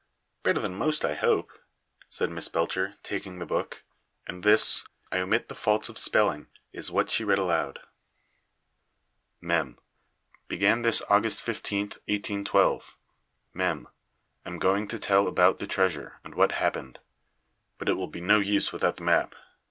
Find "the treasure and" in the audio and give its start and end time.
15.59-16.33